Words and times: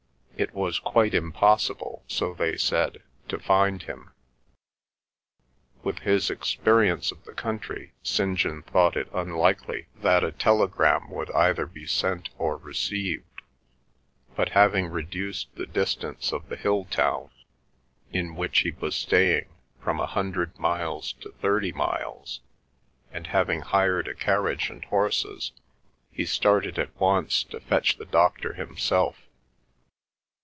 It 0.37 0.55
was 0.55 0.79
quite 0.79 1.13
impossible, 1.13 2.03
so 2.07 2.33
they 2.33 2.57
said, 2.57 3.03
to 3.27 3.37
find 3.37 3.83
him. 3.83 4.09
With 5.83 5.99
his 5.99 6.31
experience 6.31 7.11
of 7.11 7.23
the 7.25 7.33
country, 7.35 7.93
St. 8.01 8.39
John 8.39 8.63
thought 8.63 8.97
it 8.97 9.07
unlikely 9.13 9.85
that 9.97 10.23
a 10.23 10.31
telegram 10.31 11.11
would 11.11 11.29
either 11.29 11.67
be 11.67 11.85
sent 11.85 12.29
or 12.39 12.57
received; 12.57 13.43
but 14.35 14.49
having 14.57 14.87
reduced 14.87 15.53
the 15.53 15.67
distance 15.67 16.33
of 16.33 16.49
the 16.49 16.57
hill 16.57 16.85
town, 16.85 17.29
in 18.11 18.33
which 18.33 18.61
he 18.61 18.71
was 18.71 18.95
staying, 18.95 19.47
from 19.79 19.99
a 19.99 20.07
hundred 20.07 20.57
miles 20.57 21.13
to 21.21 21.31
thirty 21.33 21.71
miles, 21.71 22.41
and 23.11 23.27
having 23.27 23.61
hired 23.61 24.07
a 24.07 24.15
carriage 24.15 24.71
and 24.71 24.85
horses, 24.85 25.51
he 26.11 26.25
started 26.25 26.79
at 26.79 26.99
once 26.99 27.43
to 27.43 27.59
fetch 27.59 27.97
the 27.97 28.05
doctor 28.07 28.53
himself. 28.53 29.27